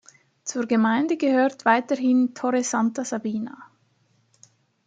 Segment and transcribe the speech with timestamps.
[0.43, 3.69] Zur Gemeinde gehört weiterhin Torre Santa Sabina.